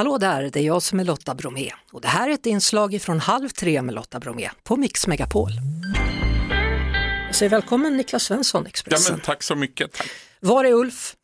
[0.00, 3.02] Hallå där, det är jag som är Lotta Bromé och det här är ett inslag
[3.02, 5.50] från Halv tre med Lotta Bromé på Mix Megapol.
[7.26, 9.14] Jag säger välkommen Niklas Svensson, Ja, Expressen.
[9.14, 9.92] men tack så mycket.
[9.92, 10.06] Tack.
[10.40, 11.14] Var är Ulf?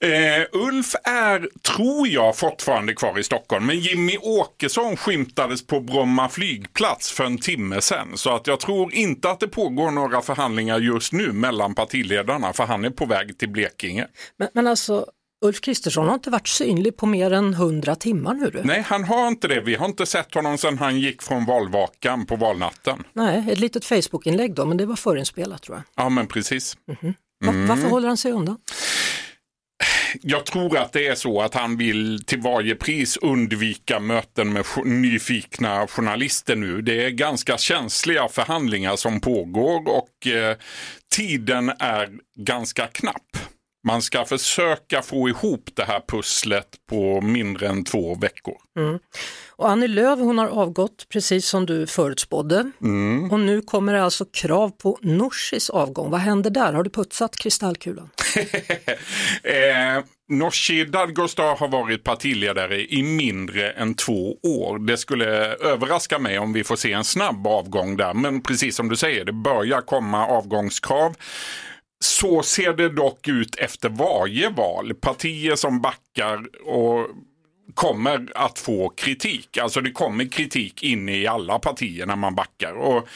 [0.00, 3.66] Eh, Ulf är, tror jag, fortfarande kvar i Stockholm.
[3.66, 8.08] Men Jimmy Åkesson skymtades på Bromma flygplats för en timme sedan.
[8.14, 12.52] Så att jag tror inte att det pågår några förhandlingar just nu mellan partiledarna.
[12.52, 14.06] För han är på väg till Blekinge.
[14.36, 15.06] Men, men alltså,
[15.42, 18.50] Ulf Kristersson har inte varit synlig på mer än 100 timmar nu.
[18.50, 18.62] Du.
[18.64, 19.60] Nej, han har inte det.
[19.60, 23.04] Vi har inte sett honom sedan han gick från valvakan på valnatten.
[23.12, 26.04] Nej, ett litet Facebook-inlägg då, men det var förinspelat tror jag.
[26.04, 26.76] Ja, men precis.
[26.86, 28.56] Va- Varför håller han sig undan?
[30.22, 34.64] Jag tror att det är så att han vill till varje pris undvika möten med
[34.84, 36.82] nyfikna journalister nu.
[36.82, 40.56] Det är ganska känsliga förhandlingar som pågår och eh,
[41.16, 43.36] tiden är ganska knapp.
[43.84, 48.54] Man ska försöka få ihop det här pusslet på mindre än två veckor.
[49.56, 52.70] Och Annie Lööf hon har avgått precis som du förutspådde.
[53.30, 56.10] Och nu kommer det alltså krav på Norsis avgång.
[56.10, 56.72] Vad händer där?
[56.72, 58.10] Har du putsat kristallkulan?
[59.44, 64.78] Eh, Nooshi Dadgostar har varit partiledare i mindre än två år.
[64.78, 68.14] Det skulle överraska mig om vi får se en snabb avgång där.
[68.14, 71.14] Men precis som du säger, det börjar komma avgångskrav.
[72.02, 74.94] Så ser det dock ut efter varje val.
[74.94, 77.06] Partier som backar och
[77.74, 79.58] kommer att få kritik.
[79.58, 82.72] Alltså det kommer kritik in i alla partier när man backar.
[82.72, 83.08] Och,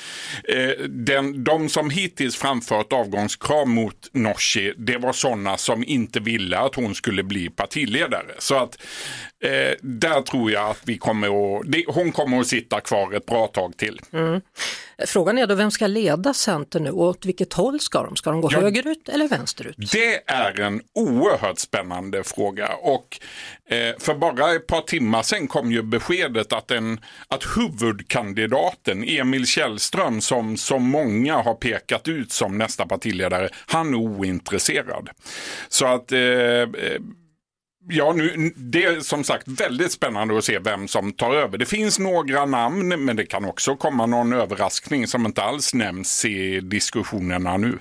[0.49, 6.59] eh, den, de som hittills framfört avgångskrav mot Nooshi, det var sådana som inte ville
[6.59, 8.35] att hon skulle bli partiledare.
[8.39, 8.79] Så att
[9.45, 9.51] eh,
[9.83, 11.27] där tror jag att vi kommer
[11.59, 14.01] att, det, hon kommer att sitta kvar ett bra tag till.
[15.07, 18.17] Frågan är då vem ska leda Centern nu och åt vilket håll ska de?
[18.17, 18.61] Ska de gå Ja.
[18.61, 19.77] högerut eller vänsterut?
[19.93, 23.19] Det är en oerhört spännande fråga och
[23.71, 29.47] eh, för bara ett par timmar sedan kom ju beskedet att, en, att huvudkandidaten Emil
[29.47, 35.09] Källström som så många har pekat ut som nästa partiledare, han är ointresserad.
[35.69, 36.67] Så att eh, eh
[37.89, 41.59] Ja, nu, det är som sagt väldigt spännande att se vem som tar över.
[41.59, 46.25] Det finns några namn, men det kan också komma någon överraskning som inte alls nämns
[46.25, 47.79] i diskussionerna nu.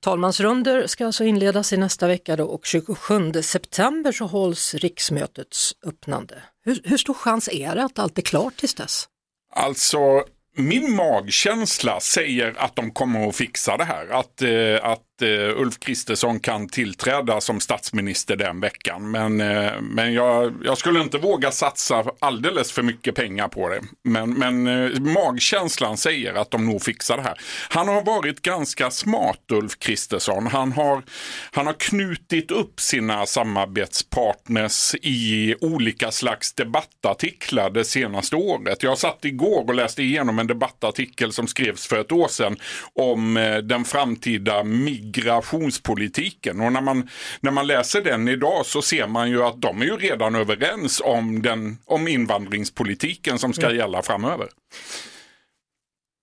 [0.00, 6.42] Talmansrunder ska alltså inledas i nästa vecka då och 27 september så hålls riksmötets öppnande.
[6.64, 9.08] Hur, hur stor chans är det att allt är klart tills dess?
[9.54, 10.24] Alltså,
[10.56, 14.08] min magkänsla säger att de kommer att fixa det här.
[14.08, 19.10] Att, eh, att eh, Ulf Kristersson kan tillträda som statsminister den veckan.
[19.10, 23.80] Men, eh, men jag, jag skulle inte våga satsa alldeles för mycket pengar på det.
[24.04, 27.38] Men, men eh, magkänslan säger att de nog fixar det här.
[27.68, 30.46] Han har varit ganska smart, Ulf Kristersson.
[30.46, 31.02] Han har,
[31.50, 38.82] han har knutit upp sina samarbetspartners i olika slags debattartiklar det senaste året.
[38.82, 42.56] Jag satt igår och läste igenom en debattartikel som skrevs för ett år sedan
[42.94, 46.60] om eh, den framtida MIG migrationspolitiken.
[46.60, 47.08] Och när man,
[47.40, 51.00] när man läser den idag så ser man ju att de är ju redan överens
[51.04, 54.48] om, den, om invandringspolitiken som ska gälla framöver.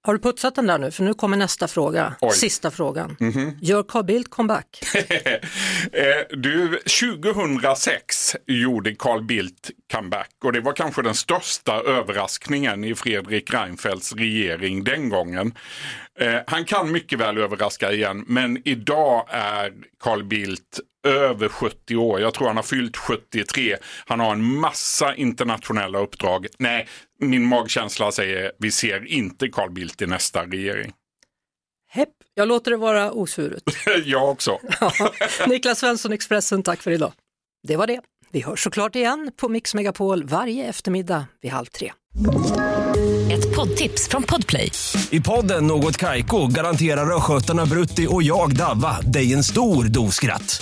[0.02, 0.92] Har du putsat den där nu?
[0.92, 2.32] För nu kommer nästa fråga, Oj.
[2.34, 3.18] sista frågan.
[3.62, 4.80] Gör Carl Bildt comeback?
[5.94, 12.96] Eh, du, 2006 gjorde Carl Bildt comeback och det var kanske den största överraskningen i
[12.96, 15.54] Fredrik Reinfeldts regering den gången.
[16.20, 22.22] Eh, han kan mycket väl överraska igen, men idag är Carl Bildt över 70 år.
[22.22, 23.78] Jag tror han har fyllt 73.
[24.06, 26.48] Han har en massa internationella uppdrag.
[26.58, 26.88] Nej,
[27.20, 30.94] min magkänsla säger vi ser inte Carl Bildt i nästa regering.
[31.92, 33.64] Hepp, jag låter det vara osvuret.
[34.06, 34.60] jag också.
[34.82, 34.92] Ja.
[35.48, 37.14] Niklas Svensson, Expressen, tack för idag.
[37.68, 38.02] Det var det.
[38.32, 41.92] Vi hörs såklart igen på Mix Megapol varje eftermiddag vid halv tre.
[43.32, 44.72] Ett poddtips från Podplay.
[45.10, 50.62] I podden Något Kaiko garanterar östgötarna Brutti och jag, Davva, dig en stor dos skratt.